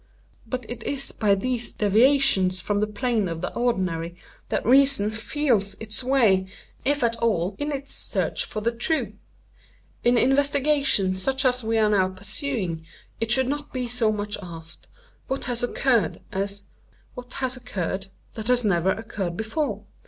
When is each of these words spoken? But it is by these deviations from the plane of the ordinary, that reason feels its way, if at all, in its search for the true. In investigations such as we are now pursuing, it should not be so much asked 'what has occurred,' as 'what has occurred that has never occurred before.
But 0.47 0.67
it 0.67 0.81
is 0.81 1.11
by 1.11 1.35
these 1.35 1.75
deviations 1.75 2.59
from 2.59 2.79
the 2.79 2.87
plane 2.87 3.29
of 3.29 3.41
the 3.41 3.53
ordinary, 3.53 4.15
that 4.49 4.65
reason 4.65 5.11
feels 5.11 5.75
its 5.75 6.03
way, 6.03 6.47
if 6.83 7.03
at 7.03 7.17
all, 7.17 7.55
in 7.59 7.71
its 7.71 7.93
search 7.93 8.43
for 8.45 8.61
the 8.61 8.71
true. 8.71 9.13
In 10.03 10.17
investigations 10.17 11.21
such 11.21 11.45
as 11.45 11.63
we 11.63 11.77
are 11.77 11.91
now 11.91 12.07
pursuing, 12.09 12.83
it 13.19 13.31
should 13.31 13.47
not 13.47 13.71
be 13.71 13.87
so 13.87 14.11
much 14.11 14.39
asked 14.41 14.87
'what 15.27 15.43
has 15.45 15.61
occurred,' 15.61 16.19
as 16.31 16.63
'what 17.13 17.33
has 17.33 17.55
occurred 17.55 18.07
that 18.33 18.47
has 18.47 18.63
never 18.63 18.89
occurred 18.89 19.37
before. 19.37 19.83